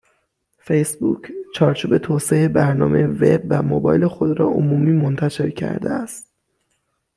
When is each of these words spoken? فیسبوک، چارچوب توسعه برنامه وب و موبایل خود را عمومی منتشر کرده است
فیسبوک، 0.57 1.31
چارچوب 1.55 1.97
توسعه 1.97 2.47
برنامه 2.47 3.05
وب 3.07 3.45
و 3.49 3.61
موبایل 3.61 4.07
خود 4.07 4.39
را 4.39 4.45
عمومی 4.47 4.91
منتشر 4.91 5.49
کرده 5.49 5.89
است 5.89 6.31